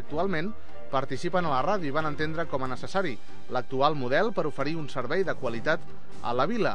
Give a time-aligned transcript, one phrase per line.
[0.00, 0.46] Actualment
[0.88, 3.10] participen a la ràdio i van entendre com a necessari
[3.52, 5.84] l'actual model per oferir un servei de qualitat
[6.24, 6.72] a la vila.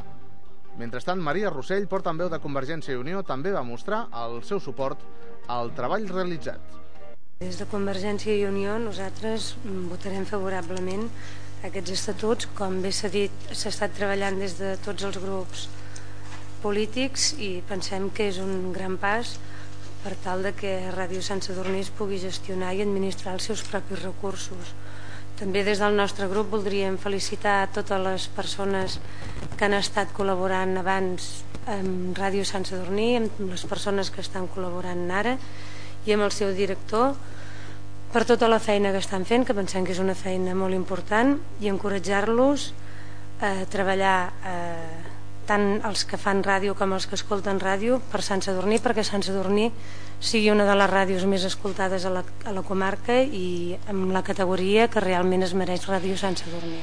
[0.77, 5.01] Mentrestant, Maria Rossell, portaveu de Convergència i Unió, també va mostrar el seu suport
[5.49, 6.77] al treball realitzat.
[7.41, 11.09] Des de Convergència i Unió nosaltres votarem favorablement
[11.65, 12.51] aquests estatuts.
[12.53, 15.65] Com bé s'ha dit, s'ha estat treballant des de tots els grups
[16.61, 19.39] polítics i pensem que és un gran pas
[20.07, 24.69] per tal de que Ràdio Sant Sadurní pugui gestionar i administrar els seus propis recursos.
[25.35, 28.95] També des del nostre grup voldríem felicitar a totes les persones
[29.57, 31.27] que han estat col·laborant abans
[31.67, 35.35] amb Ràdio Sant Sadurní, amb les persones que estan col·laborant ara
[36.07, 37.11] i amb el seu director
[38.13, 41.35] per tota la feina que estan fent, que pensem que és una feina molt important,
[41.59, 42.71] i encoratjar-los
[43.43, 44.17] a treballar
[44.55, 45.16] eh,
[45.47, 49.23] tant els que fan ràdio com els que escolten ràdio per Sant Sadurní perquè Sant
[49.25, 49.71] Sadurní
[50.19, 54.25] sigui una de les ràdios més escoltades a la, a la comarca i amb la
[54.27, 56.81] categoria que realment es mereix Ràdio Sant Sadurní.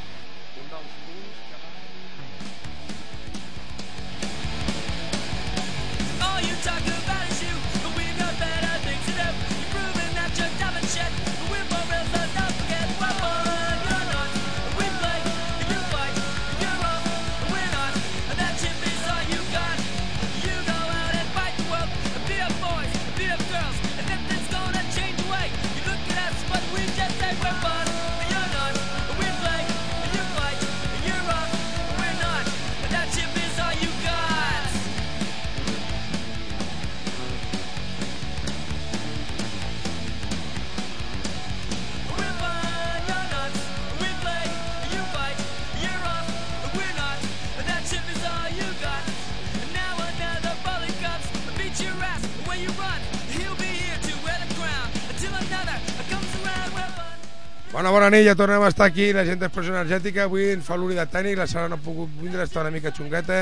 [57.74, 60.76] Bona, bona nit, ja tornem a estar aquí, la gent d'expressió energètica, avui ens fa
[60.78, 63.38] l'unitat tècnic, la sala no ha pogut vindre, està una mica xungueta,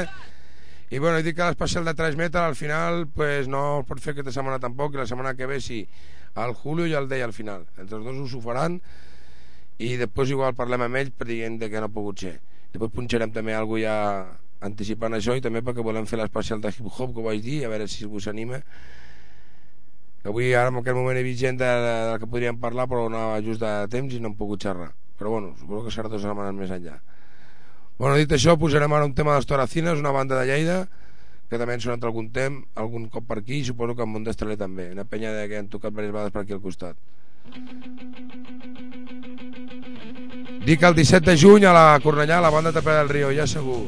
[0.89, 4.01] i bueno, he dit que l'especial de 3 metres al final pues, no es pot
[4.01, 5.83] fer aquesta setmana tampoc, i la setmana que ve sí,
[6.33, 8.81] al Julio i al Dei al final, entre els dos us ho faran,
[9.77, 12.39] i després igual parlem amb ells per dient que no ha pogut ser.
[12.73, 13.99] Després punxarem també alguna ja
[14.65, 17.75] anticipant això i també perquè volem fer l'especial de hip-hop que ho vaig dir, a
[17.75, 18.65] veure si us anima,
[20.23, 23.09] Avui ara en aquest moment he vist gent de, de, de que podríem parlar però
[23.11, 24.93] no just de temps i no hem pogut xerrar.
[25.19, 27.01] Però bueno, suposo que serà dues setmanes més enllà.
[27.99, 30.79] Bueno, dit això, posarem ara un tema dels Toracines, una banda de Lleida,
[31.51, 34.57] que també han sonat algun temps, algun cop per aquí, i suposo que en Montestraler
[34.59, 34.89] també.
[34.95, 36.97] Una penya de que han tocat diverses vegades per aquí al costat.
[40.63, 43.47] Dic el 17 de juny a la Cornellà, a la banda Tapera del Rio, ja
[43.51, 43.83] segur.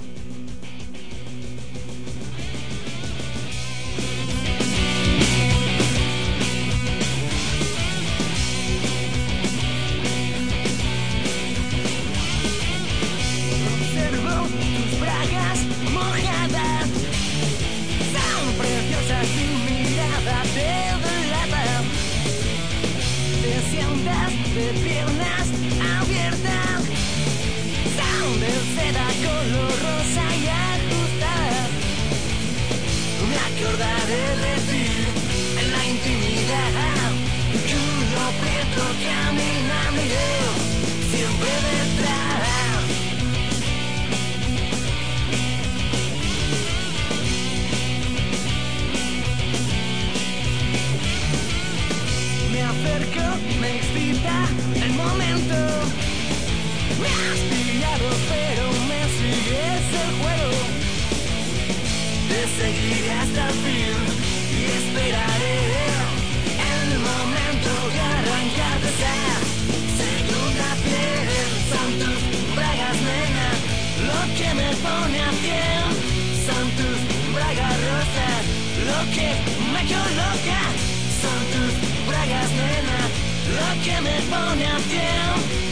[29.44, 31.69] color rosa y atustada.
[33.28, 34.87] Me acordaré de ti
[35.60, 36.75] en la intimidad.
[37.66, 39.33] Que un objeto que a
[41.12, 42.84] siempre detrás.
[52.53, 53.27] Me acerco,
[53.60, 54.37] me excita
[54.84, 55.56] el momento.
[57.00, 58.73] Me has pillado, pero
[62.49, 63.97] seguiré hasta el fin
[64.53, 65.59] y esperaré
[66.77, 68.00] el momento de
[70.00, 71.49] segunda piel.
[71.72, 72.21] Son tus
[72.54, 72.97] bragas,
[74.09, 75.87] lo que me pone a bien.
[76.47, 76.99] Son tus
[77.34, 78.43] bragas rosas,
[78.88, 79.28] lo que
[79.72, 80.60] me.
[81.22, 81.72] Son tus
[82.09, 82.50] bragas,
[83.56, 85.64] lo que me pone a.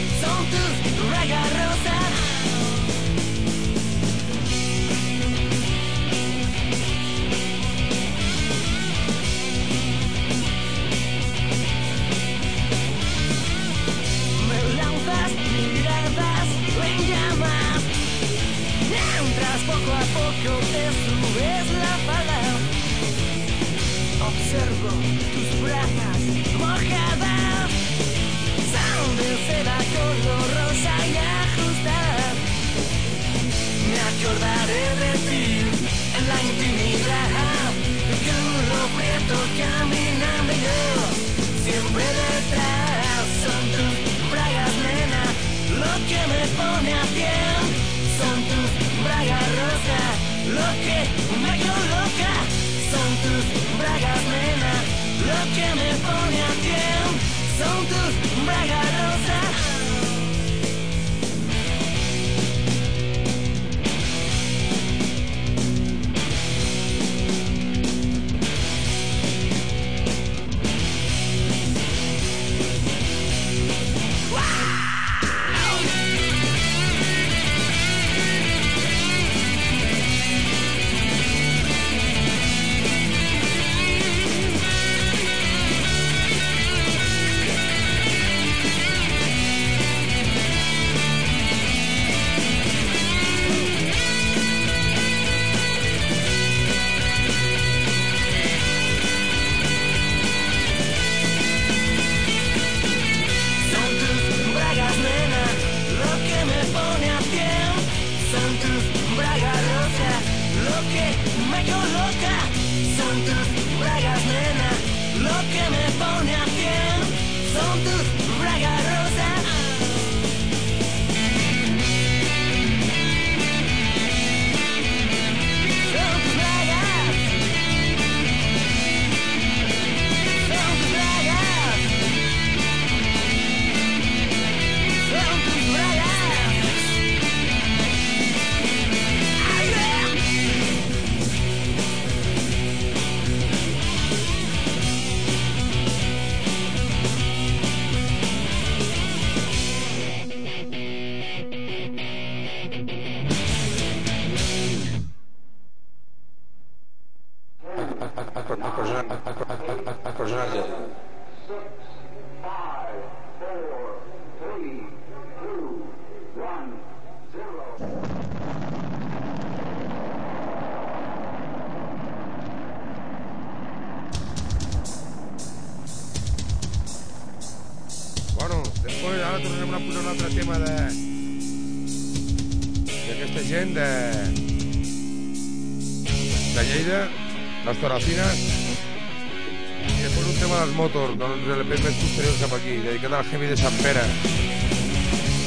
[193.13, 194.03] aquí, dedicat al Heavy de Sant Pere.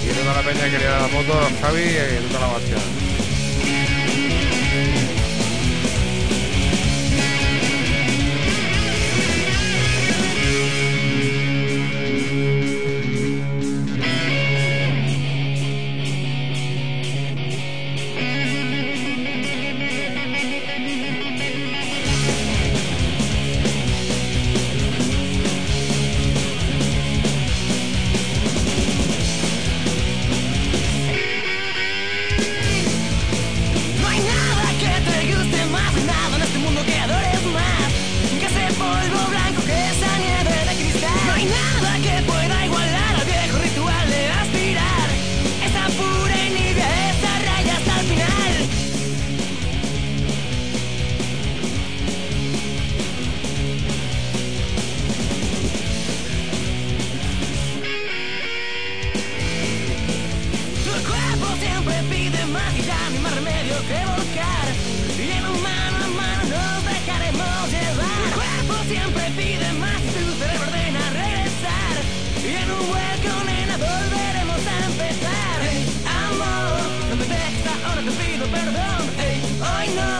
[0.07, 2.86] I tota la penya que li agrada la moto, el Javi i tota la bàsquet.
[78.49, 80.16] perdón, ey, ay no.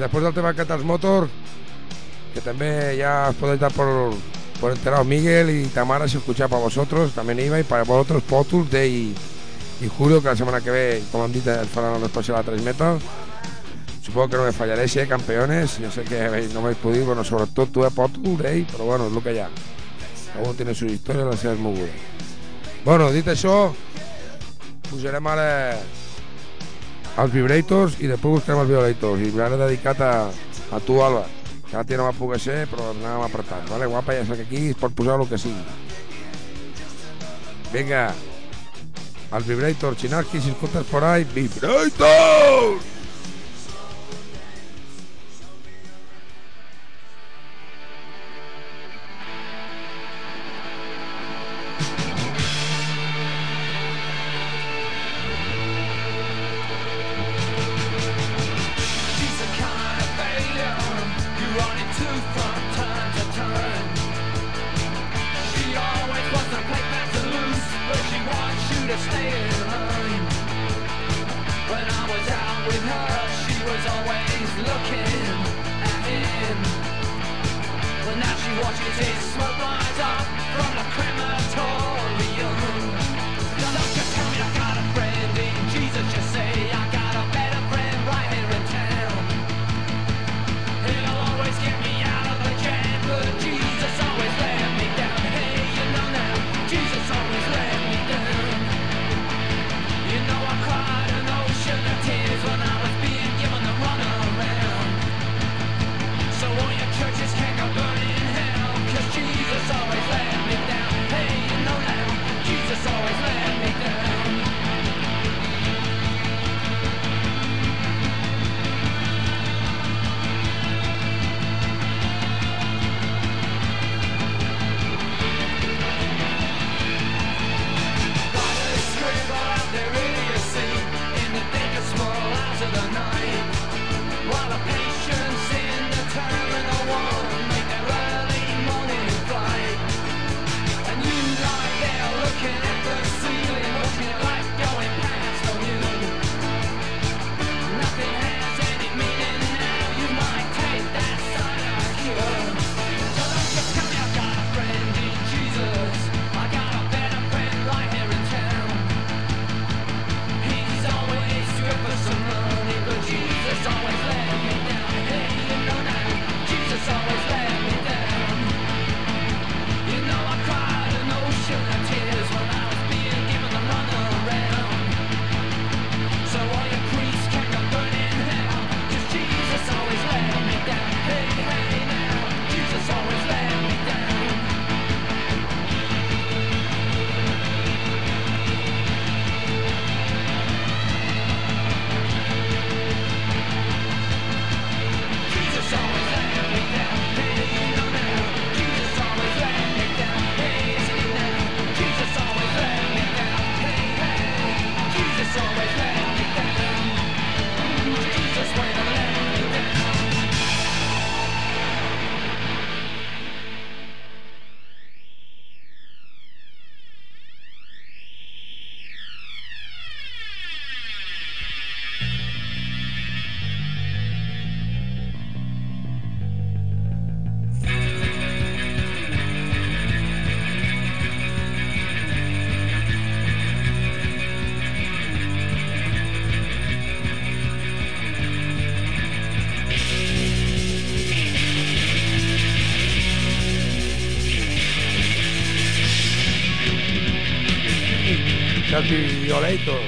[0.00, 1.28] Bueno, después del tema Catals Motor,
[2.32, 4.14] que también ya os podéis dar por,
[4.58, 8.70] por enterado Miguel y Tamara se escucha para vosotros, también iba y para vosotros Potus,
[8.70, 9.14] Day
[9.78, 12.32] y, y Julio, que la semana que ve, como han dicho, el faran después a
[12.32, 13.02] la 3 metros.
[14.00, 17.04] Supongo que no me fallaré si hay campeones, yo sé que no me habéis podido,
[17.04, 19.50] bueno, sobre todo tú de Potus, Day, pero bueno, es lo que ya.
[20.42, 21.92] Uno tiene su historia, la seva és moguda.
[22.86, 23.74] Bueno, dit això,
[24.88, 25.76] pujarem ara
[27.20, 30.12] als Vibrators i després buscarem els Vibrators i m'han dedicat a,
[30.72, 31.26] a tu, Alba.
[31.68, 34.80] Que ara no va poder ser, però anàvem vale, guapa, ja sé que aquí es
[34.80, 35.62] pot posar el que sigui.
[37.74, 38.08] Vinga.
[39.30, 42.99] Els Vibrators, Chinaski, si escoltes por ahí Vibrators!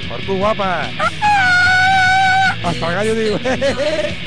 [0.09, 0.83] Por tu guapa.
[2.63, 3.39] Hasta acá yo digo.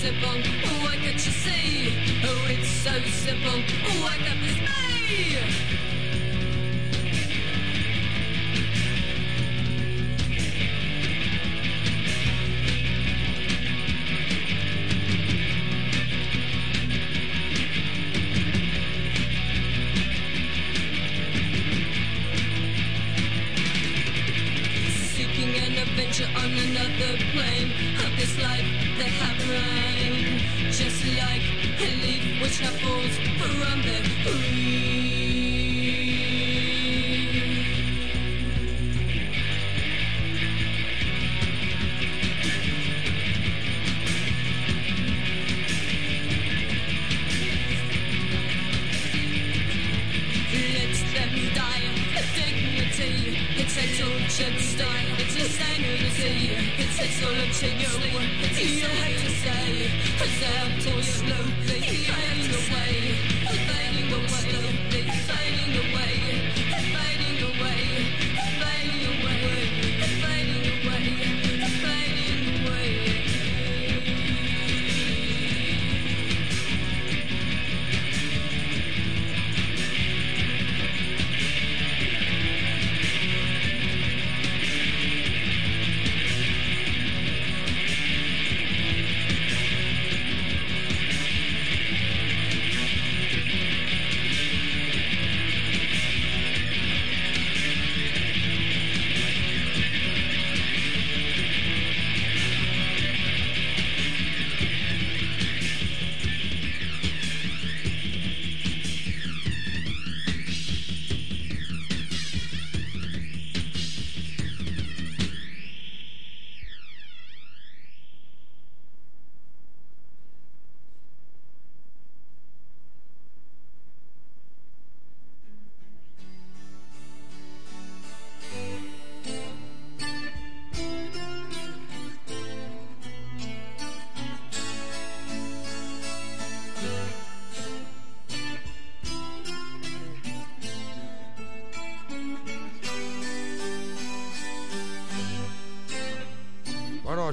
[0.00, 0.30] simple.
[0.82, 1.92] Why can't you see?
[2.24, 2.92] Oh, it's so
[3.26, 3.60] simple.
[4.00, 5.36] Why can't this be?
[25.12, 27.89] Seeking an adventure on another plane
[32.60, 32.99] shuffle.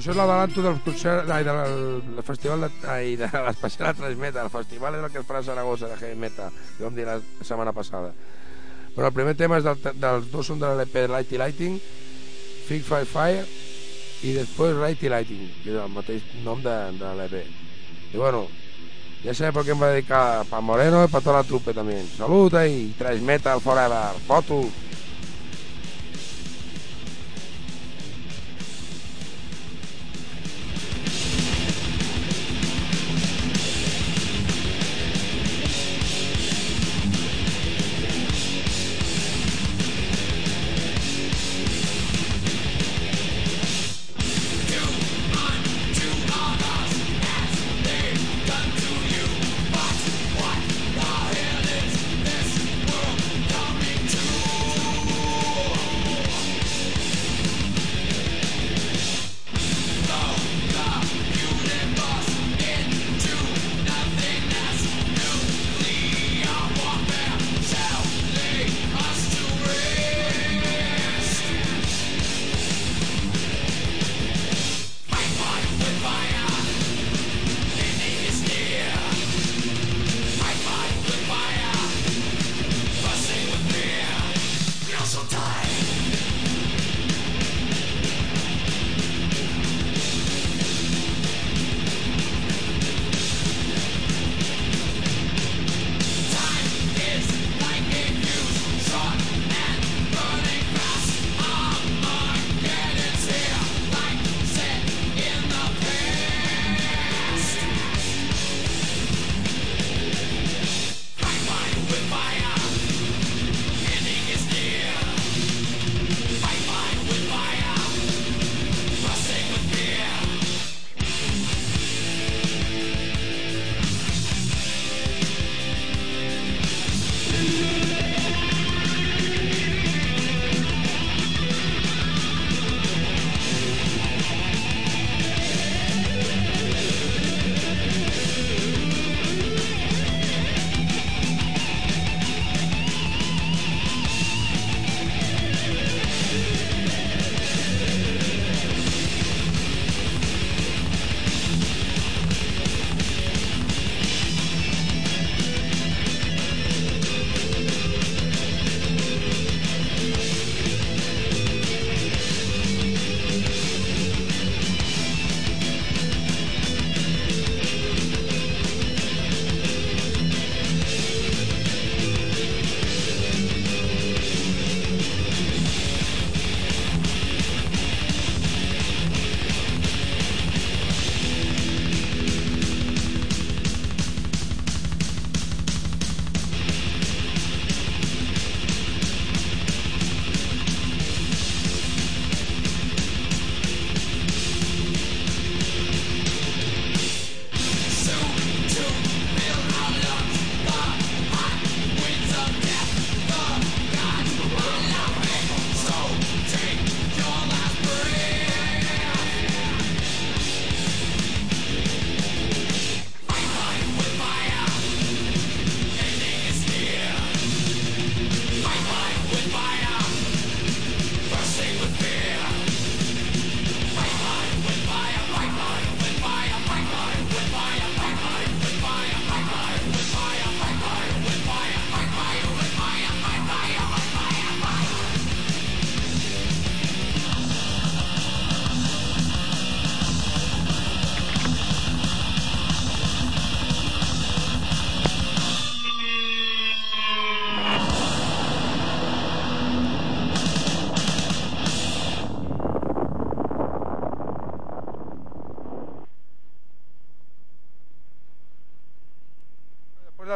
[0.08, 1.58] Això és l'adelanto del concert, ai, del,
[2.14, 5.26] del festival de, ai, de l'especial de 3 Metal, el festival és el que es
[5.28, 8.14] farà a Saragossa de Heavy Metal, que vam dir la setmana passada.
[8.94, 11.76] Però el primer tema és del, dels dos són de de Lighty Lighting,
[12.70, 13.44] Fig Fire Fire,
[14.24, 17.36] i després Lighty Lighting, que és el mateix nom de, de l'EP.
[18.14, 18.46] I bueno,
[19.22, 21.74] ya sabes por qué me voy a dedicar para Moreno y para toda la trupe
[21.74, 22.08] también.
[22.16, 24.64] Salud ahí, 3 Metal Forever, foto.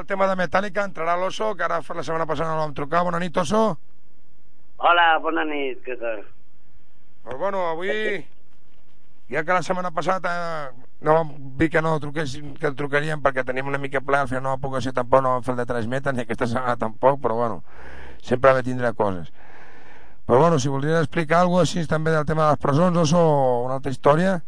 [0.02, 3.04] El tema de Metallica, entrarà l'Oso, que ara la setmana passada no vam trucar.
[3.06, 3.78] Bona nit, Oso.
[4.82, 6.24] Hola, bona nit, què tal?
[7.22, 7.92] Pues bueno, avui,
[9.30, 10.72] ja que la setmana passada eh,
[11.06, 14.28] no vam dir que no truqués, que el trucaríem perquè teníem una mica ple, al
[14.28, 16.50] final no va poder ser tampoc, no vam fer el de 3 metres, ni aquesta
[16.50, 17.62] setmana tampoc, però bueno,
[18.26, 19.30] sempre ve tindrà coses.
[20.26, 23.22] Però bueno, si voldries explicar alguna cosa així també del tema de les presons, Oso,
[23.22, 24.40] o una altra història,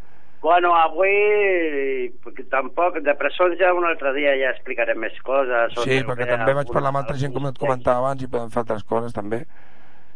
[0.44, 5.72] Bueno, avui perquè tampoc, de presons ja un altre dia ja explicarem més coses.
[5.80, 8.60] sí, perquè també vaig parlar amb altra gent, com et comentava abans, i podem fer
[8.60, 9.44] altres coses també,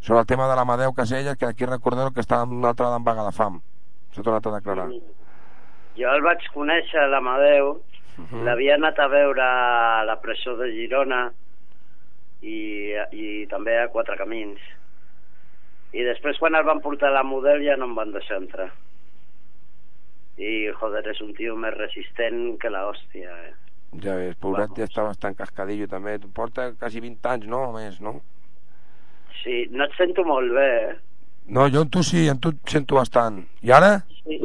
[0.05, 3.25] sobre el tema de l'Amadeu Caselles, que aquí recordeu que estava una altra en vaga
[3.25, 3.57] de fam.
[4.13, 4.89] S'ha tornat a declarar.
[5.99, 7.79] Jo el vaig conèixer, l'Amadeu,
[8.19, 8.45] Mhm.
[8.45, 11.33] l'havia anat a veure a la presó de Girona
[12.43, 14.59] i, i també a Quatre Camins.
[15.95, 18.69] I després quan el van portar a la Model ja no em van deixar entrar.
[20.39, 23.55] I, joder, és un tio més resistent que la hòstia, eh?
[24.05, 26.19] Ja ves, pobret ja està bastant cascadillo també.
[26.37, 27.63] Porta quasi 20 anys, no?
[27.75, 28.19] Més, no?
[29.43, 30.97] Sí, no et sento molt bé, eh?
[31.49, 33.41] No, jo en tu sí, en tu et sento bastant.
[33.65, 33.95] I ara?
[34.21, 34.37] Sí,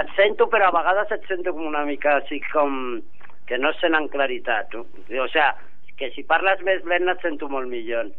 [0.00, 3.00] et sento, però a vegades et sento com una mica així com
[3.48, 4.76] que no sent en claritat.
[4.76, 5.54] O sea,
[5.98, 8.10] que si parles més lent et sento molt millor.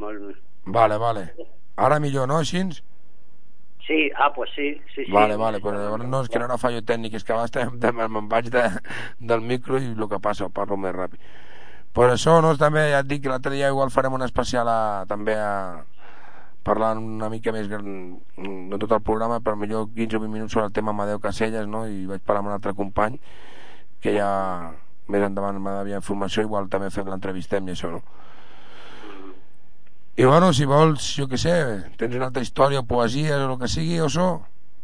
[0.00, 0.36] Molt...
[0.72, 1.26] Vale, vale.
[1.76, 2.64] Ara millor, no, així?
[3.86, 5.12] Sí, ah, pues sí, sí, sí.
[5.12, 7.74] Vale, vale, però llavors no és que no era fallo tècnic, és que a vegades
[7.78, 8.64] de, me'n vaig de,
[9.32, 11.20] del micro i el que passa, parlo més ràpid.
[11.94, 14.80] Per això, no, també ja et dic que l'altre dia igual farem un especial a,
[15.08, 15.84] també a,
[16.66, 17.86] parlant una mica més gran,
[18.42, 21.68] no tot el programa, però millor 15 o 20 minuts sobre el tema Amadeu Caselles,
[21.70, 21.86] no?
[21.86, 23.20] i vaig parlar amb un altre company
[24.02, 24.28] que ja
[25.06, 28.02] més endavant m'ha d'enviar informació, igual també fem l'entrevistem i això, no?
[30.16, 31.54] I bueno, si vols, jo què sé,
[32.00, 34.28] tens una altra història, poesia o el que sigui, o so?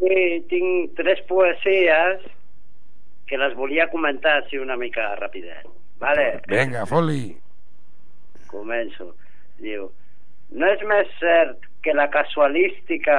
[0.02, 2.26] Sí, tinc tres poesies
[3.30, 5.70] que les volia comentar així una mica rapidet.
[6.02, 6.26] Vale?
[6.52, 7.30] Vinga, fot-li.
[8.50, 9.08] Començo.
[9.62, 9.88] Diu,
[10.52, 13.16] no és més cert que la casualística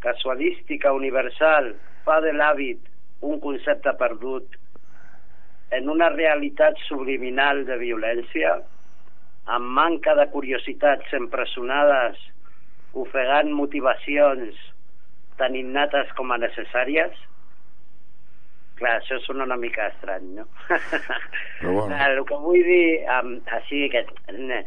[0.00, 1.74] casualística universal
[2.06, 2.80] fa de l'hàbit
[3.20, 4.56] un concepte perdut
[5.76, 8.56] en una realitat subliminal de violència,
[9.46, 12.18] amb manca de curiositats empresonades,
[12.92, 14.58] ofegant motivacions
[15.40, 17.14] tan innates com a necessàries?
[18.80, 20.46] Clar, això sona una mica estrany, no?
[20.68, 21.88] Però bueno.
[21.92, 22.84] Clar, el que vull dir,
[23.18, 24.04] um, així que
[24.36, 24.62] ne,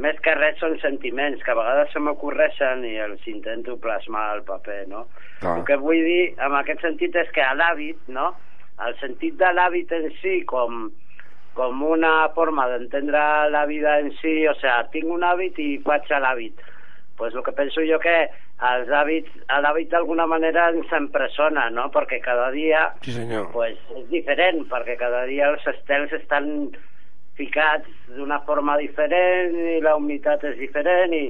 [0.00, 4.42] més que res són sentiments que a vegades se m'ocorreixen i els intento plasmar al
[4.48, 5.04] paper, no?
[5.42, 5.58] Clar.
[5.60, 8.32] El que vull dir en aquest sentit és que l'hàbit, no?
[8.84, 10.88] El sentit de l'hàbit en si com,
[11.54, 16.08] com una forma d'entendre la vida en si, o sigui, tinc un hàbit i faig
[16.10, 16.60] l'hàbit.
[17.16, 19.30] pues el que penso jo que els hàbits,
[19.62, 21.84] l'hàbit d'alguna manera ens empresona, no?
[21.94, 23.52] Perquè cada dia Sí, senyor.
[23.52, 26.72] pues és diferent, perquè cada dia els estels estan
[27.36, 27.86] ficats
[28.16, 31.24] d'una forma diferent i la humitat és diferent i,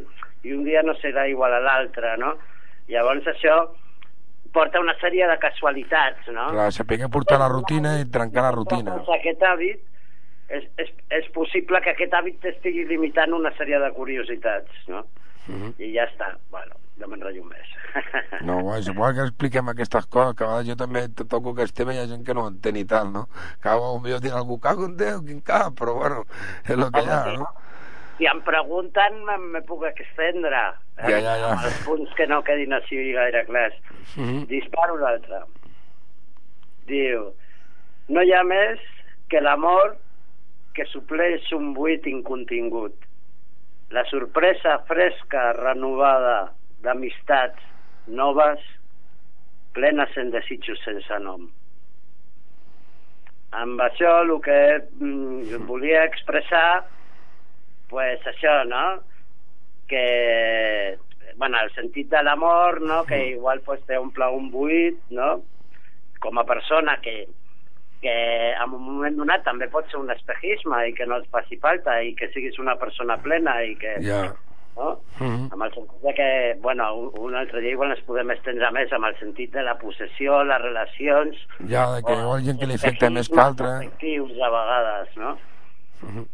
[0.45, 2.35] i un dia no serà igual a l'altre, no?
[2.89, 3.69] Llavors això
[4.53, 6.49] porta una sèrie de casualitats, no?
[6.53, 9.01] Clar, saber portar la rutina i trencar la rutina.
[9.19, 9.81] Aquest hàbit
[10.49, 15.05] és, és, és possible que aquest hàbit t'estigui limitant una sèrie de curiositats, no?
[15.47, 15.75] Mhm.
[15.79, 17.73] I ja està, bueno, no m'enrotllo més.
[18.43, 21.77] No, és igual que expliquem aquestes coses, que a vegades jo també to- toco aquest
[21.77, 23.27] tema i hi ha gent que no entén i tal, no?
[23.63, 26.25] Que a vegades millor dir algú, cago en Déu, quin cap, però bueno,
[26.65, 27.51] és el que hi ha, no?
[28.17, 30.61] Si em pregunten, me, puc extendre.
[30.99, 31.49] eh, Ja, ja, ja.
[31.57, 33.75] Amb els punts que no quedin així gaire clars.
[34.17, 34.45] Mhm.
[34.47, 35.41] Disparo l'altre.
[36.87, 37.31] Diu,
[38.13, 38.79] no hi ha més
[39.33, 39.97] que l'amor
[40.75, 42.95] que supleix un buit incontingut.
[43.95, 47.63] La sorpresa fresca, renovada d'amistats
[48.07, 48.63] noves,
[49.75, 51.47] plenes en desitjos sense nom.
[53.55, 54.59] Amb això el que
[54.99, 56.85] mm, volia expressar
[57.91, 58.85] pues això, no?
[59.87, 60.99] Que,
[61.37, 63.05] bueno, el sentit de l'amor, no?
[63.07, 65.37] Que igual pues, té un pla un buit, no?
[66.25, 67.29] Com a persona que,
[68.05, 68.15] que
[68.53, 71.97] en un moment donat també pot ser un espejisme i que no et faci falta
[72.05, 73.97] i que siguis una persona plena i que...
[74.05, 74.27] Ja.
[74.75, 74.89] No?
[75.21, 75.53] Mhm.
[75.55, 78.91] Amb el sentit de que, bueno, un, un altre dia igual ens podem estendre més
[78.93, 81.45] amb el sentit de la possessió, les relacions...
[81.71, 83.77] Ja, de que o igual gent que li afecta més que altra.
[83.79, 85.37] afectius a vegades, no?
[86.03, 86.27] Mhm.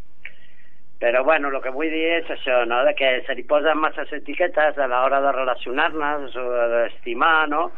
[1.00, 4.11] Però, bueno, el que vull dir és això, no?, de que se li posen masses
[4.12, 7.68] etiquetes a l'hora de relacionar-nos o d'estimar, no?,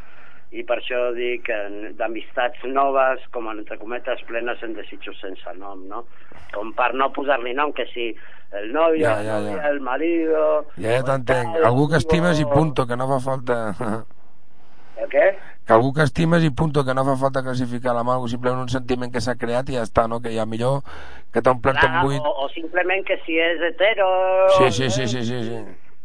[0.52, 1.56] i per això dic que
[1.96, 6.02] d'amistats noves, com entre cometes, plenes en desitjos sense nom, no?
[6.52, 8.10] Com per no posar-li nom, que si
[8.52, 9.68] el novio, Ja, ja, ja.
[9.70, 10.66] el marido...
[10.76, 11.56] Ja, ja o t'entenc.
[11.64, 13.60] Algú que estimes i o- punto, que no fa falta...
[15.00, 15.30] El què?
[15.64, 18.68] Que algú que estimes i punto, que no fa falta classificar la mà, simplement un
[18.68, 20.20] sentiment que s'ha creat i ja està, no?
[20.20, 20.82] Que ja millor
[21.32, 22.20] que t'ha omplert un buit.
[22.20, 24.10] o, o simplement que si és hetero...
[24.58, 25.62] Sí, sí, sí, sí, sí, sí.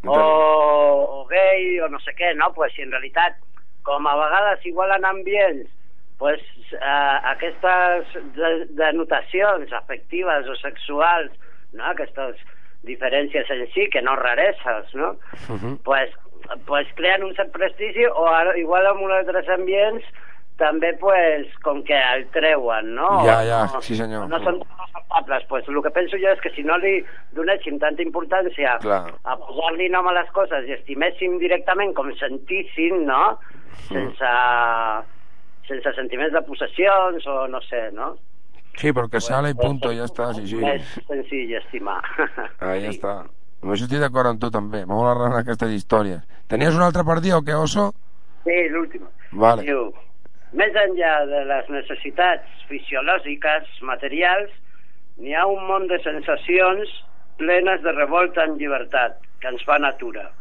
[0.08, 2.54] o, o gay o no sé què, no?
[2.56, 3.36] Pues si en realitat,
[3.88, 5.70] com a vegades igual en ambients,
[6.20, 6.42] pues,
[6.74, 11.32] eh, aquestes de- denotacions afectives o sexuals,
[11.72, 11.86] no?
[11.86, 12.36] aquestes
[12.84, 15.16] diferències en si, que no rareses, no?
[15.50, 15.78] Mhm.
[15.84, 16.12] pues,
[16.66, 20.04] pues creen un cert prestigi o ara, igual en uns altres ambients
[20.58, 23.10] també pues, com que el treuen, no?
[23.26, 24.26] Ja, ja, no, sí, senyor.
[24.32, 25.46] No són tan acceptables.
[25.50, 26.96] Pues, el que penso jo és que si no li
[27.38, 29.04] donéssim tanta importància Clar.
[29.24, 33.38] a posar-li nom a les coses i estiméssim directament com sentissin, no?
[33.88, 34.32] Sense,
[35.70, 38.16] sense sentiments de possessions o no sé, no?
[38.78, 40.60] Sí, porque sale i punto, ja està, sí, sí.
[40.62, 42.02] Més senzill estimar.
[42.62, 43.14] Ah, ja està.
[43.66, 44.84] Això estic d'acord amb tu també.
[44.86, 46.22] M'ha molt agradar aquestes històries.
[46.50, 47.90] Tenies un altre per dir o què, Oso?
[48.46, 49.10] Sí, l'última.
[49.34, 49.66] Vale.
[49.66, 49.90] Diu,
[50.54, 54.52] més enllà de les necessitats fisiològiques, materials,
[55.18, 56.90] n'hi ha un món de sensacions
[57.38, 60.32] plenes de revolta en llibertat que ens fan aturar.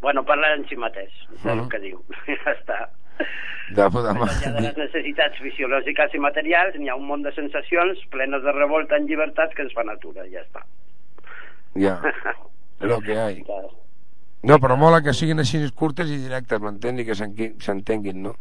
[0.00, 1.10] Bueno, parla en si mateix,
[1.44, 1.68] del Mhm.
[1.70, 2.02] que diu.
[2.26, 2.88] ja està.
[3.74, 7.32] De puta Més enllà de les necessitats fisiològiques i materials, n'hi ha un món de
[7.32, 10.62] sensacions plenes de revolta en llibertat que ens fan aturar, ja està.
[11.76, 11.98] Ja,
[12.80, 13.28] és el que hi ha.
[13.44, 13.70] Claro.
[14.48, 16.98] No, però mola que siguin així curtes i directes, m'entén?
[16.98, 18.34] I que s'entenguin, no?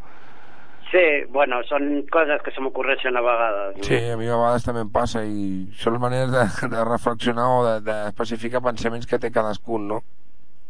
[0.87, 1.03] Sí,
[1.35, 3.75] bueno, són coses que se m'ocorreixen a vegades.
[3.75, 3.83] No?
[3.83, 7.59] Sí, a mi a vegades també em passa i són maneres de, de reflexionar o
[7.65, 9.99] de, de especificar pensaments que té cadascun, no?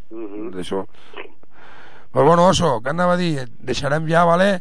[0.10, 0.50] Mhm.
[0.56, 0.88] D'això.
[2.14, 3.34] Però bueno, Oso, què anava a dir?
[3.44, 4.56] Et Deixarem ja, vale?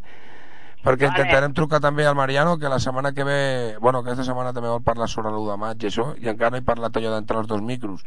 [0.84, 1.14] Perquè Vale.
[1.14, 3.38] intentarem trucar també al Mariano, que la setmana que ve...
[3.80, 6.60] Bueno, aquesta setmana també vol parlar sobre l'1 de maig i això, i encara no
[6.60, 8.04] he parlat allò d'entre els dos micros.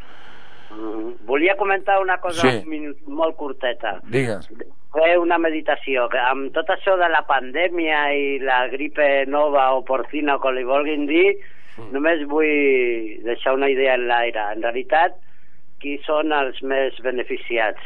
[1.26, 2.58] Volia comentar una cosa Sí.
[2.64, 4.00] un minut, molt curteta.
[4.04, 4.48] Digues.
[4.94, 6.08] Fer una meditació.
[6.10, 10.54] Que amb tot això de la pandèmia i la gripe nova o porcina, o com
[10.56, 11.38] li vulguin dir,
[11.78, 11.92] Mm.
[11.94, 14.42] només vull deixar una idea en l'aire.
[14.54, 15.14] En realitat,
[15.80, 17.80] qui són els més beneficiats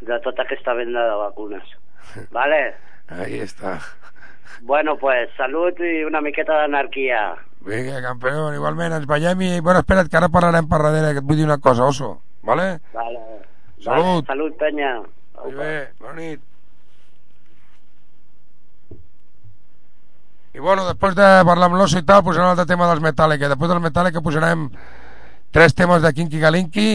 [0.00, 1.62] de tota aquesta venda de vacunes?
[2.32, 2.74] Vale?
[3.08, 3.78] Ahí està.
[4.62, 7.34] Bueno, pues salut i una miqueta d'anarquia.
[7.62, 9.50] Vinga, campió, igualment, ens veiem i...
[9.60, 12.80] Bueno, espera't, que ara parlarem per darrere, que et vull dir una cosa, Oso, vale?
[12.96, 13.20] Vale.
[13.82, 14.06] Salut.
[14.06, 14.96] Vale, salut, penya.
[15.42, 16.42] Muy bé, bona nit.
[20.52, 23.48] I bueno, després de parlar amb l'oso i tal, posarem un altre tema dels Metallica.
[23.48, 24.66] Després del Metallica posarem
[25.54, 26.88] tres temes de Kinky Galinki.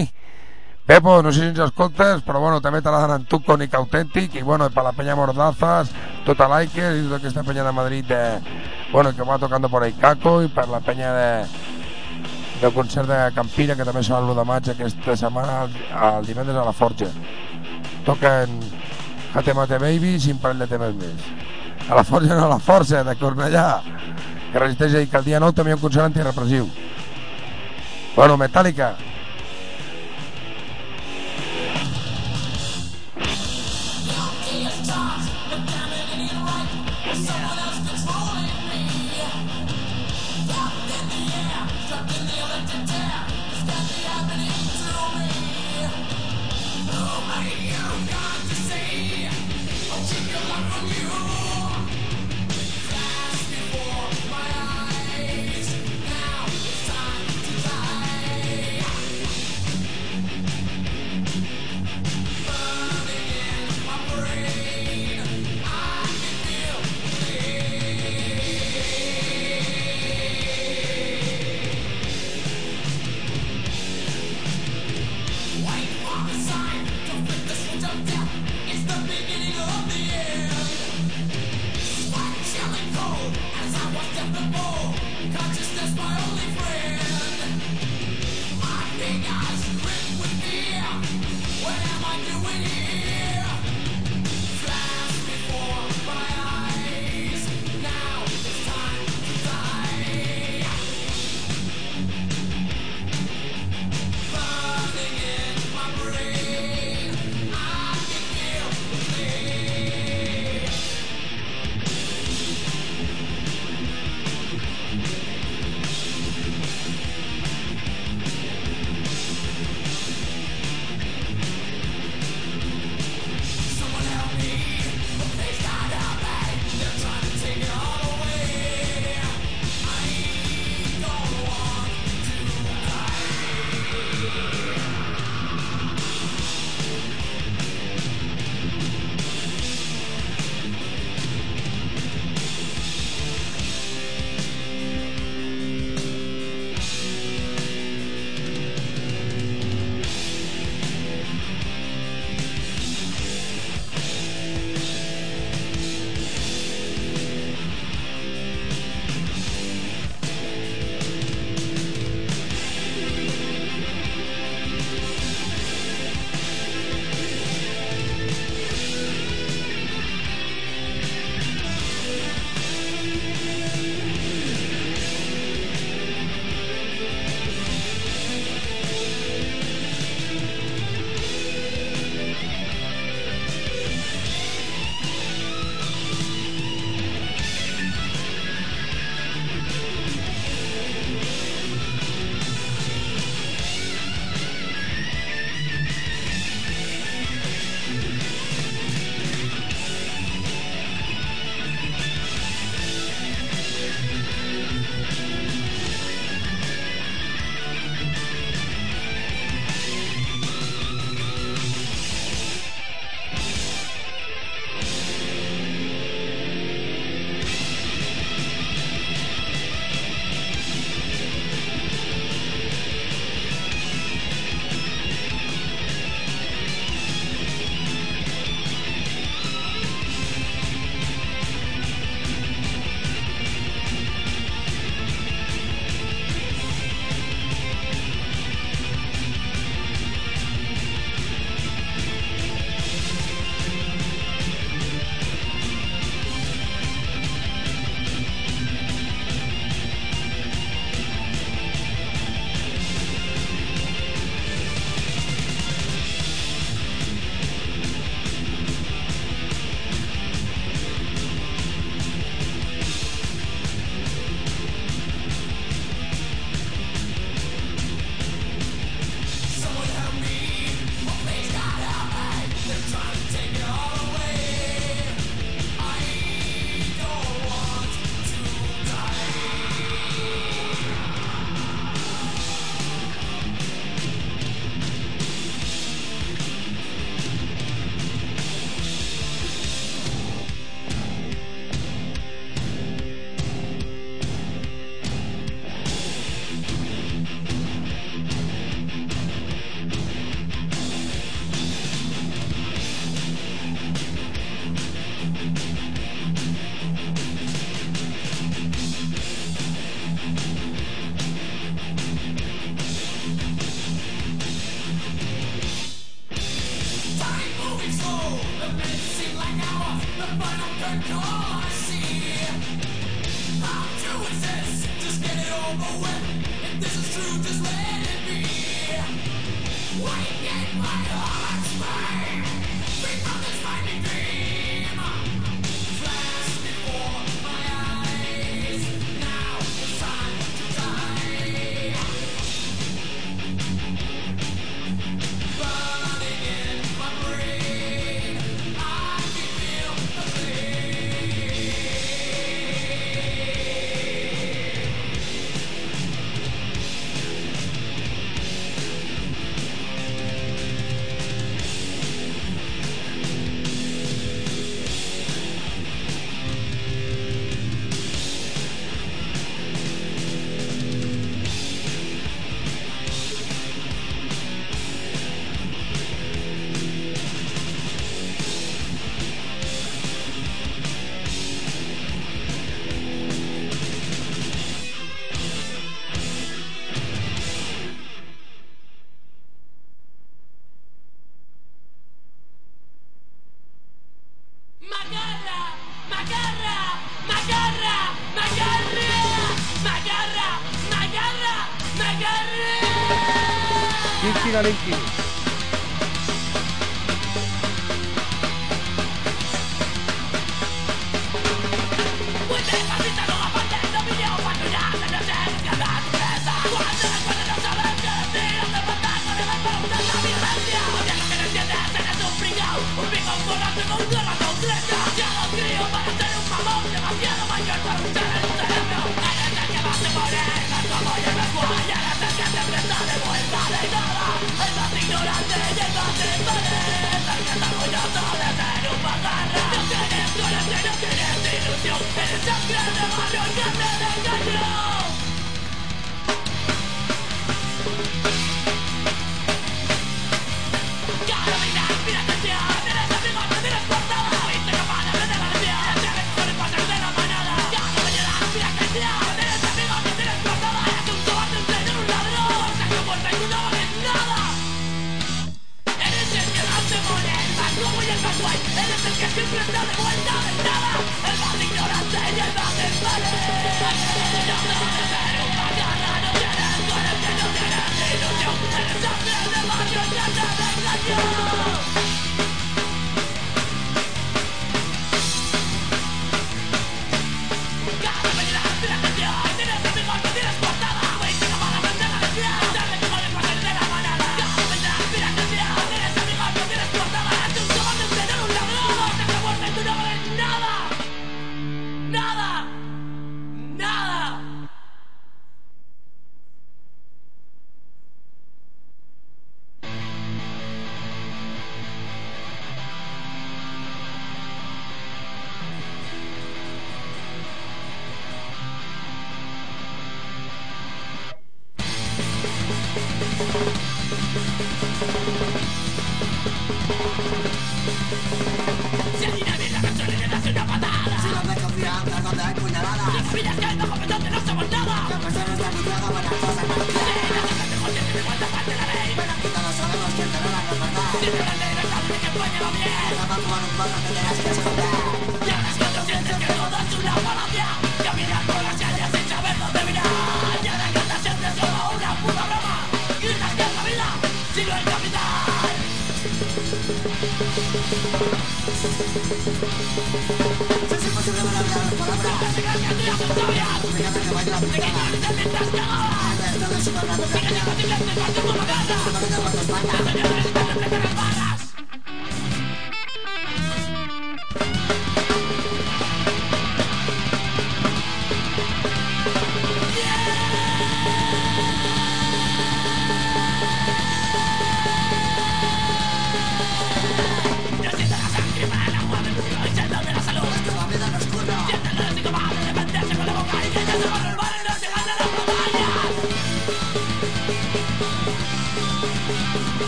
[0.88, 4.38] Pepo, no sé si ens escoltes, però bueno, també te la dan en Tuconic Autèntic
[4.40, 5.90] i bueno, per la penya Mordazas,
[6.24, 8.20] tota Laikes i tota aquesta penya de Madrid de,
[8.94, 11.32] bueno, que va tocando por ahí Caco i per la penya de,
[12.62, 16.56] del concert de Campira que també serà l'1 de maig aquesta setmana el, el divendres
[16.56, 17.12] a la Forja.
[18.08, 18.56] Toquen
[19.34, 21.28] Jate Mate Baby i un parell de temes més.
[21.90, 23.68] A la Forja no a la Força de Cornellà
[24.54, 26.72] que resisteix a dir que el dia 9 també hi ha un concert antirepressiu.
[28.16, 28.96] Bueno, Metallica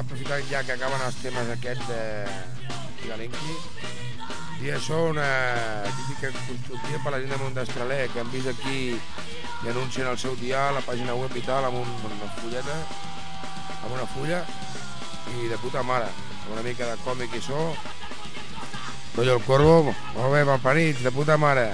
[0.00, 2.00] aprofitant ja que acaben els temes aquests de
[3.04, 3.56] Galenqui
[4.64, 5.28] i això una
[5.88, 10.36] crítica constructiva per la gent de Montestraler que han vist aquí i anuncien el seu
[10.40, 12.76] dia a la pàgina web i tal amb, un, amb una fulleta
[13.80, 14.42] amb una fulla
[15.36, 17.70] i de puta mare amb una mica de còmic i so
[19.16, 19.72] Rollo el Corvo,
[20.14, 21.64] molt bé, malparits, de puta mare.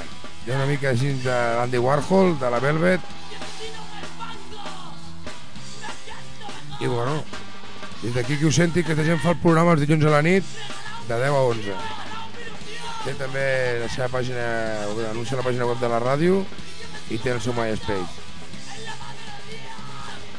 [0.47, 3.12] Hi ha una mica així de l'Andy Warhol de la Velvet.
[6.81, 7.20] I bueno
[8.03, 10.24] des d'aquí que ho senti, que aquesta gent fa el programa els dilluns a la
[10.26, 10.44] nit
[11.07, 12.05] de 10 a 11
[13.07, 13.47] té també
[13.78, 14.47] la seva pàgina
[15.12, 16.40] anuncia la pàgina web de la ràdio
[17.14, 18.24] i té el seu MySpace.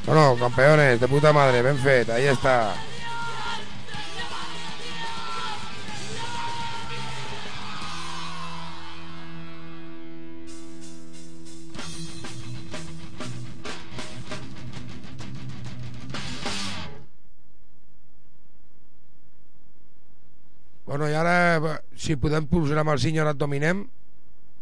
[0.08, 2.58] Bueno, campeones, de puta madre, ben fet, ahí està
[22.08, 23.84] si podem, posarem el senyor et dominem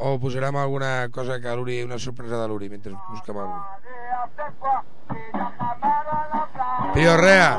[0.01, 3.61] o posarem alguna cosa que l'Uri, una sorpresa de l'Uri, mentre busquem alguna
[6.95, 7.49] Piorrea.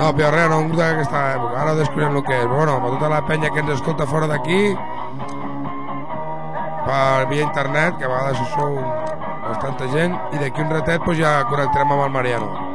[0.00, 1.54] No, Piorrea no, un grup d'aquesta època.
[1.62, 2.46] Ara descobrirem el que és.
[2.50, 4.60] Bueno, per tota la penya que ens escolta fora d'aquí,
[6.90, 8.80] per via internet, que a vegades sou
[9.46, 12.65] bastanta gent, i d'aquí un ratet pues, ja connectarem amb el Mariano.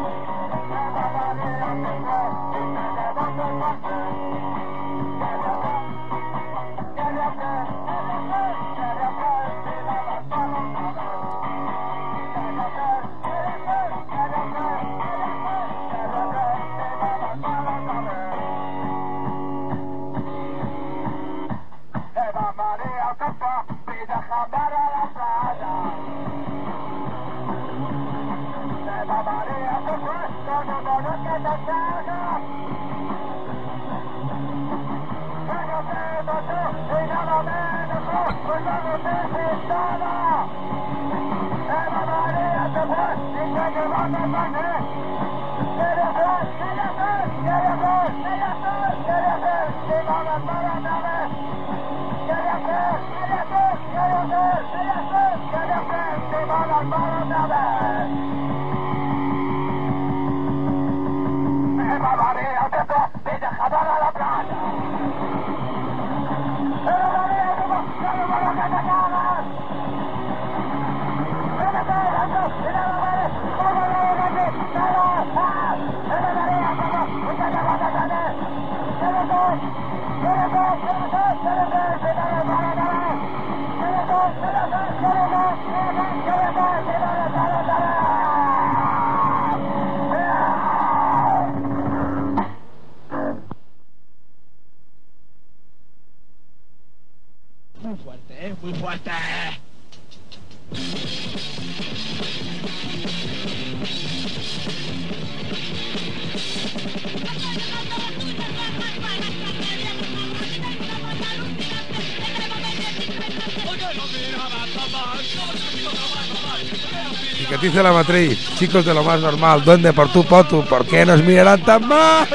[117.81, 121.63] La matriz, chicos de lo más normal, duende por tu potu, ¿por qué nos mirarán
[121.63, 122.27] tan mal?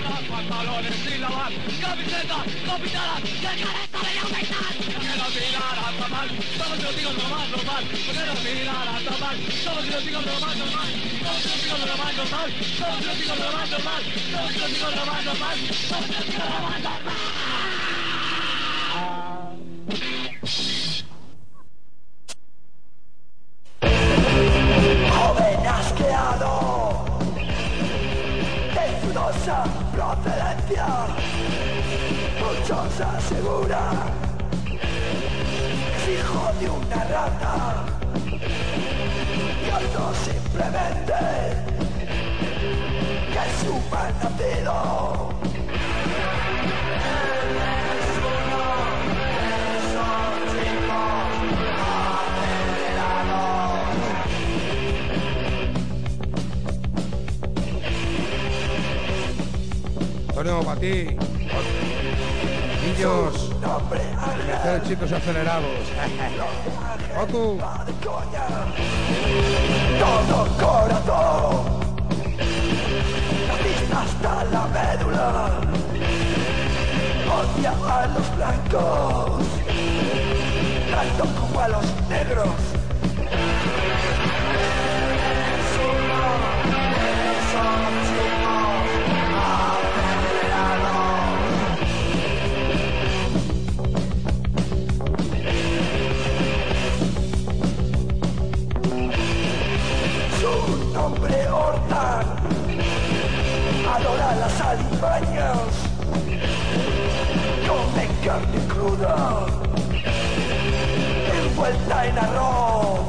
[0.00, 4.72] negas, pantalones sin lavar, camisetas no pintadas, de careta de aumentar.
[4.76, 6.28] Porque no tiraras mal,
[6.82, 7.84] lo digo normal, normal.
[9.04, 10.66] No mal, solo te lo digo normal, lo
[11.62, 12.52] digo normal, normal.
[12.78, 13.68] Solo te lo digo normal,
[15.24, 15.58] normal.
[15.88, 17.35] Solo te digo lo normal.
[44.66, 45.36] olvido.
[60.28, 61.16] Antonio, para ti.
[62.84, 63.52] Niños.
[64.86, 65.70] Chicos acelerados.
[67.30, 67.58] Todo
[74.00, 75.50] hasta la médula.
[77.38, 79.42] Odia a los blancos.
[80.90, 82.75] Tanto como a los negros
[108.86, 109.46] cruda
[111.42, 113.00] Envuelta en arroz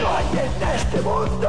[0.00, 1.41] No hay en este mundo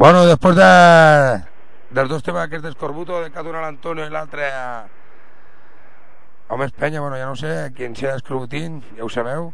[0.00, 0.66] Bueno, després de,
[1.92, 4.86] dels dos temes aquests d'Escorbuto, de Cadunar Antonio i l'altre a,
[6.48, 9.50] a més penya, bueno, ja no sé, quin serà Escorbutín, ja ho sabeu.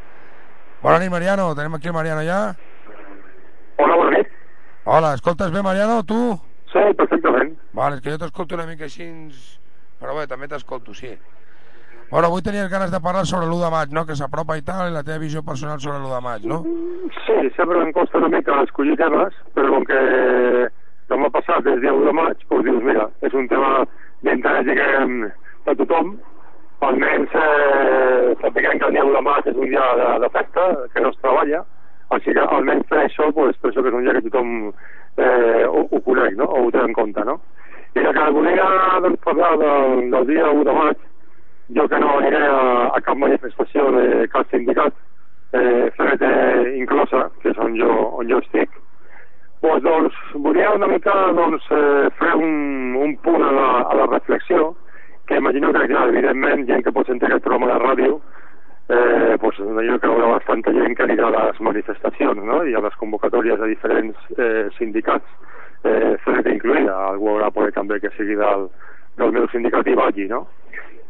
[0.84, 2.38] Bona nit, Mariano, tenim aquí el Mariano ja.
[3.82, 4.30] Hola, bona nit.
[4.84, 6.20] Hola, escoltes bé, Mariano, tu?
[6.70, 7.56] Sí, perfectament.
[7.74, 9.10] Vale, és que jo t'escolto una mica així,
[9.98, 11.10] però bé, també t'escolto, sí.
[12.08, 14.86] Bueno, avui tenies ganes de parlar sobre l'1 de maig, no?, que s'apropa i tal,
[14.86, 16.58] i la teva visió personal sobre l'1 de maig, no?
[17.24, 19.98] Sí, sempre em costa una mica escollir temes, però com que
[21.10, 23.72] no m'ha passat des del 1 de maig, doncs dius, mira, és un tema
[24.22, 24.70] d'interès,
[25.66, 26.12] de tothom,
[26.86, 30.68] almenys eh, sapiguem que el dia 1 de maig és un dia de, de festa,
[30.94, 31.64] que no es treballa,
[32.14, 35.66] així que almenys per això, doncs, per això que és un dia que tothom eh,
[35.66, 37.40] ho, ho coneix, no?, o ho té en compte, no?
[37.98, 38.70] I la que volia
[39.02, 41.04] doncs, parlar del, del dia 1 de maig,
[41.74, 44.94] jo que no aniré a, a cap manifestació de cap sindicat,
[45.52, 46.22] eh, FET
[46.76, 47.90] inclosa, que és on jo,
[48.20, 48.70] on jo estic,
[49.60, 54.06] pues, doncs, volia una mica doncs, eh, fer un, un punt a la, a la
[54.12, 54.74] reflexió,
[55.26, 58.20] que imagino que, clar, evidentment, gent que pot sentir aquest programa de ràdio,
[58.88, 62.62] eh, pues, imagino que haurà bastanta gent que anirà a les manifestacions no?
[62.62, 65.26] i a les convocatòries de diferents eh, sindicats,
[65.82, 68.68] eh, FET incloïda, algú haurà poder també que sigui del,
[69.18, 70.44] del meu sindicat i vagi, no?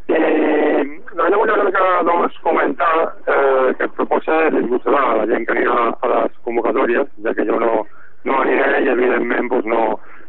[0.08, 5.54] Eh, volia una mica doncs, comentar eh, que proposa li gustarà a la gent que
[5.56, 7.72] anirà a les convocatòries, ja que jo no,
[8.24, 9.82] no aniré i evidentment doncs, no,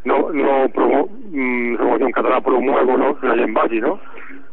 [0.09, 3.97] no, no promo, mm, en català promuevo no, que la gent vagi, no?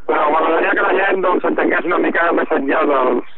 [0.05, 3.34] Però m'agradaria que la gent doncs, entengués una mica més enllà dels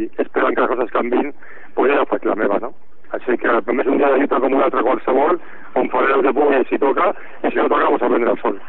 [0.00, 1.32] vell esperant que les coses canvin,
[1.74, 2.72] pues ja faig la meva, no?
[3.16, 5.40] Així que per mi és un dia de lluita com un altre qualsevol,
[5.74, 7.10] on faré el que pugui si toca,
[7.42, 8.60] i si no toca, pues a prendre el sol.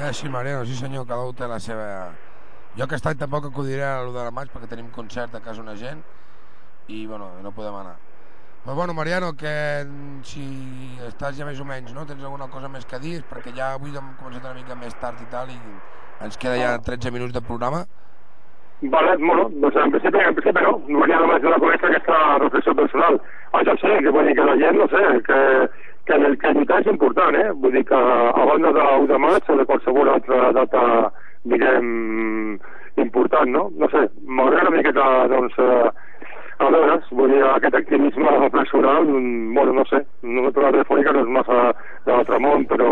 [0.00, 1.88] Eh, sí, Mariano, sí senyor, cada un té la seva...
[2.76, 5.60] Jo aquest any tampoc acudiré a l'1 de la maig perquè tenim concert a casa
[5.60, 6.04] una gent
[6.86, 7.96] i, bueno, no podem anar.
[8.62, 9.50] Però, bueno, Mariano, que
[9.82, 10.44] mm, si
[11.08, 12.04] estàs ja més o menys, no?
[12.06, 13.22] Tens alguna cosa més que dir?
[13.26, 15.58] Perquè ja avui hem començat una mica més tard i tal i
[16.20, 17.86] ens queda ja 13 minuts de programa.
[18.82, 22.74] Vale, bueno, doncs en principi, en principi no, no venia només de conèixer aquesta reflexió
[22.78, 23.18] personal.
[23.58, 25.40] Això sí, que vull dir que la gent, no sé, que,
[26.08, 27.50] que el que lluitar és important, eh?
[27.60, 30.84] Vull dir que a banda de l'1 de maig o de qualsevol altra data,
[31.52, 31.90] diguem,
[33.04, 33.66] important, no?
[33.76, 35.90] No sé, m'agrada una miqueta, doncs, eh,
[36.60, 39.06] a veure, vull dir, aquest activisme personal,
[39.56, 41.60] bueno, no sé, no la telefònica no és massa
[42.06, 42.88] de l'altre món, però,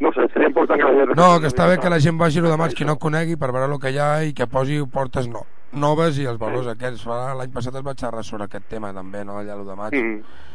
[0.00, 1.14] no sé, seria important que la gent...
[1.18, 3.50] No, que està bé que la gent vagi a l'1 de qui no conegui per
[3.50, 5.42] veure el que hi ha i que posi portes no,
[5.72, 7.02] noves i els valors aquests.
[7.08, 9.76] Fa- L'any passat es va xerrar sobre aquest tema també, no, allà a l'1 de
[9.82, 9.98] maig.
[9.98, 10.46] Mm.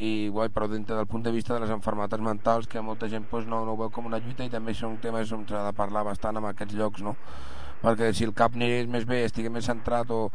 [0.00, 3.26] i guai, però dintre del punt de vista de les enfermetats mentals que molta gent
[3.28, 5.74] pues, no, no ho veu com una lluita i també són temes on s'ha de
[5.76, 7.12] parlar bastant en aquests llocs no?
[7.82, 10.30] perquè si el cap anirés més bé estigui més centrat o,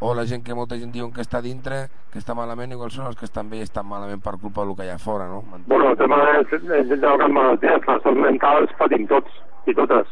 [0.00, 3.06] o la gent que molta gent diuen que està dintre que està malament, igual són
[3.10, 5.42] els que estan bé i estan malament per culpa del que hi ha fora no?
[5.66, 9.30] Bueno, el tema és, és que amb malalties, les salut mentals patim tots
[9.66, 10.08] i totes.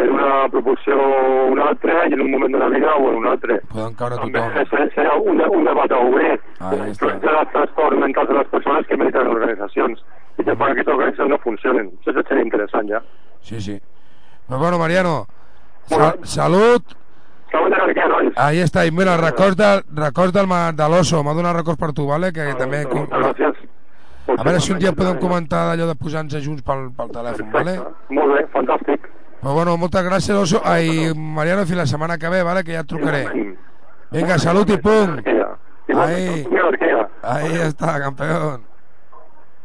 [0.00, 3.18] En una proporció o una altra i en un moment de la vida o en
[3.18, 3.60] un altre.
[3.72, 6.40] poden caure També tothom serà, serà un, un debat a obrir.
[6.60, 7.12] Ahí La està.
[7.20, 10.00] dels trastorns mentals de les persones que militen en organitzacions
[10.38, 11.92] i que que aquestes organitzacions no funcionen.
[12.06, 13.02] Això seria interessant ja.
[13.42, 13.80] sí, sí
[14.48, 15.26] però bueno, Mariano
[15.86, 17.01] sa salut Salut.
[18.36, 19.60] Ahí està, i mira, records,
[19.96, 22.32] records del, de l'oso, m'ha donat records per tu, vale?
[22.32, 22.84] que també...
[22.88, 23.68] Moltes gràcies.
[24.32, 27.74] A veure si un dia podem comentar d'allò de posar-nos junts pel, pel telèfon, vale?
[28.14, 29.08] Molt bé, fantàstic.
[29.42, 30.60] Però bueno, moltes gràcies, Oso.
[30.64, 32.62] Ai, Mariano, fins la setmana que ve, vale?
[32.64, 33.24] que ja et trucaré.
[34.14, 35.18] Vinga, salut i punt.
[35.92, 36.46] Ahí,
[37.22, 38.62] ahí està, campeón.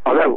[0.10, 0.37] Adéu.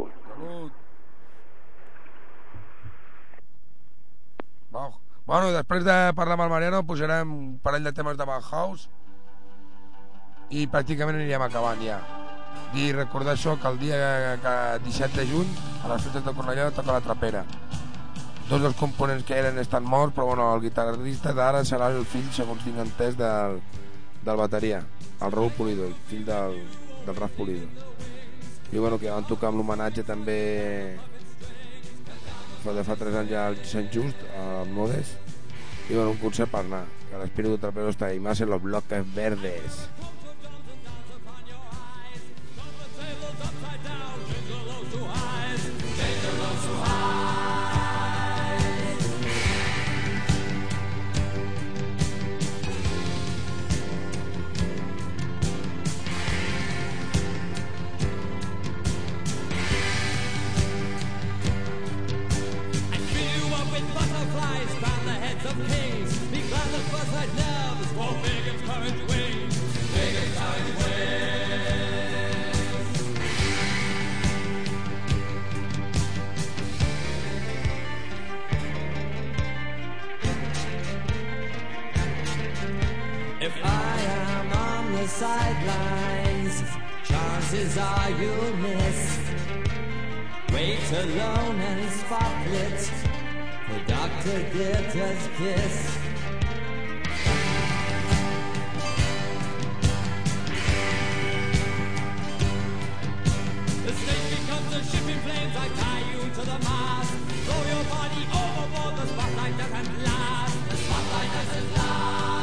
[5.31, 8.81] Bueno, després de parlar amb el Mariano posarem un parell de temes de Bauhaus
[10.51, 12.01] i pràcticament anirem acabant ja.
[12.75, 14.01] I recordar això que el dia
[14.43, 14.55] que
[14.89, 15.53] 17 de juny
[15.85, 17.45] a les festes de Cornellà toca la trapera.
[18.49, 22.27] Tots els components que eren estan morts, però bueno, el guitarrista d'ara serà el fill,
[22.35, 23.61] segons tinc entès, del,
[24.27, 24.81] del bateria,
[25.21, 26.59] el Raúl Pulido, el fill del,
[27.05, 27.71] del Raf Pulido.
[28.73, 30.41] I bueno, que van tocar amb l'homenatge també
[32.61, 35.15] fa de fa 3 anys ja al Sant Just, a Modes,
[35.91, 39.03] i bueno, un concert per anar, que l'espíritu trapero està ahí, más en los bloques
[39.13, 39.81] verdes.
[85.01, 86.63] The sidelines,
[87.03, 89.17] chances are you'll miss.
[90.53, 92.81] Wait alone and spotlit
[93.65, 94.37] for Dr.
[94.53, 95.97] Goethe's kiss.
[103.85, 105.55] The stage becomes a ship in flames.
[105.57, 107.13] I tie you to the mast.
[107.45, 108.93] Throw your body overboard.
[108.99, 110.69] The spotlight doesn't last.
[110.69, 112.40] The spotlight doesn't last.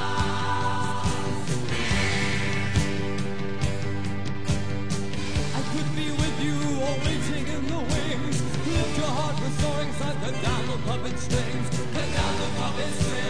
[9.41, 11.68] With soaring suns and down the puppet strings.
[12.01, 13.28] And down the puppet strings.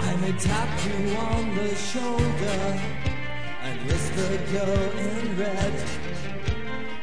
[0.00, 2.80] I may tap you on the shoulder
[3.62, 5.76] and whisper girl in red.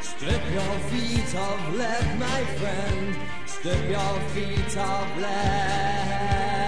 [0.02, 3.16] Strip your feet of lead, my friend.
[3.46, 6.59] Strip your feet of lead.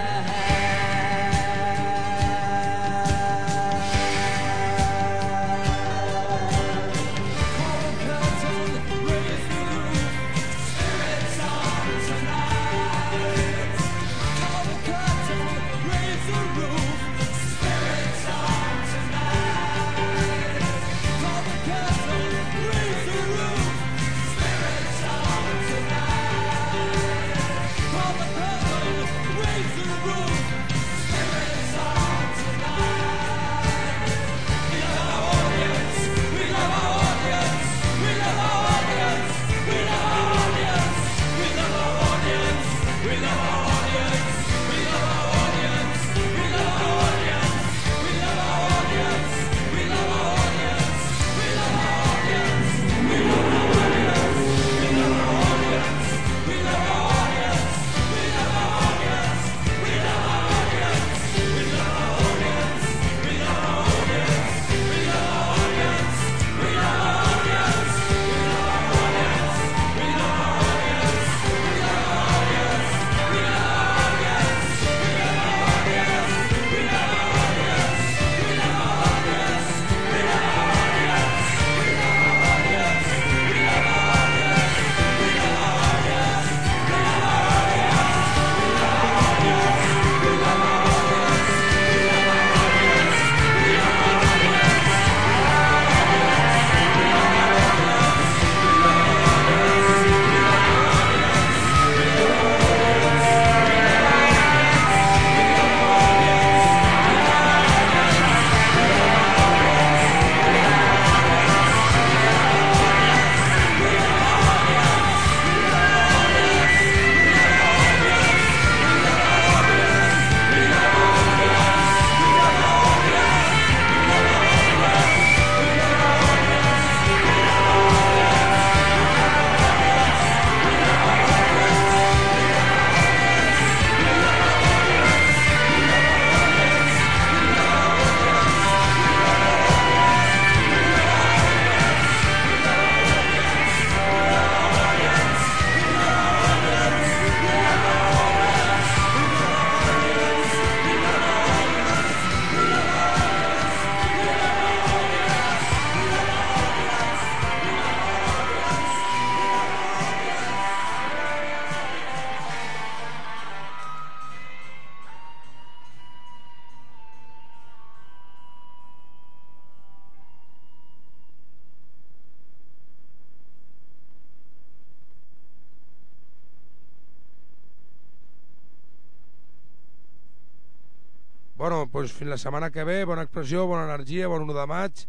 [182.01, 185.01] Doncs fins la setmana que ve, bona expressió, bona energia, bon 1 de maig,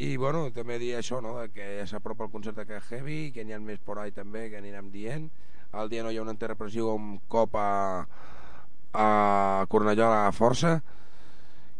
[0.00, 1.34] i bueno, també dir això, no?
[1.52, 4.46] que ja s'apropa el concert de Cat Heavy, que n'hi ha més por ahí també,
[4.48, 5.28] que anirem dient.
[5.76, 8.06] El dia no hi ha una interrepressió amb cop a,
[8.96, 9.06] a
[9.68, 10.78] Cornellà a la Força,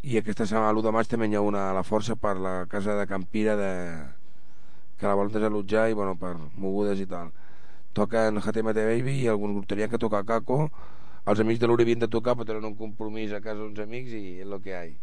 [0.04, 2.56] i aquesta setmana, l'1 de maig, també n'hi ha una a la Força per la
[2.68, 3.72] casa de Campira, de,
[5.00, 7.32] que la volen desallotjar, i bueno, per mogudes i tal.
[7.96, 10.66] Toquen HTMT Baby i alguns grups tenien que tocar Caco,
[11.26, 14.14] els amics de l'Uri havien de tocar, però tenen un compromís a casa d'uns amics
[14.18, 14.94] i és el que hi.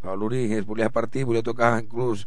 [0.00, 2.26] Però l'Uri es volia partir, volia tocar inclús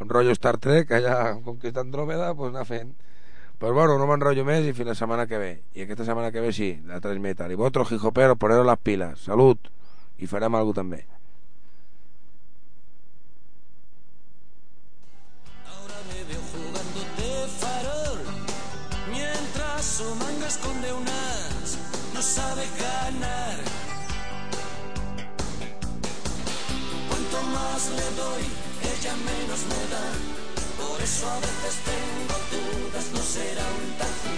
[0.00, 2.94] un rotllo Star Trek, allà com que està Andròmeda, doncs anar fent.
[3.60, 5.52] Però bueno, no m'enrotllo més i fins la setmana que ve.
[5.78, 7.52] I aquesta setmana que ve sí, la 3 metal.
[7.52, 9.20] I vosotros, hijopero, poneros las pilas.
[9.30, 9.70] Salut!
[10.18, 11.00] I farem alguna també.
[15.70, 16.42] Ahora me veo
[19.10, 21.23] Mientras su manga esconde un
[22.24, 23.56] sabe ganar.
[27.08, 28.44] Cuanto más le doy,
[28.92, 30.06] ella menos me da.
[30.80, 34.33] Por eso a veces tengo dudas No será un tan